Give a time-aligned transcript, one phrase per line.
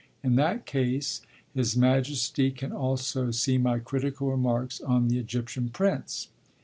[0.23, 1.21] 'In that case,
[1.53, 6.29] His Majesty can also see my critical remarks on the Egyptian prints.'